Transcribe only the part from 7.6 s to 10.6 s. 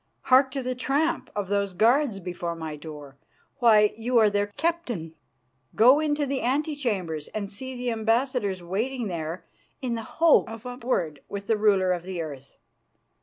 the ambassadors waiting there in the hope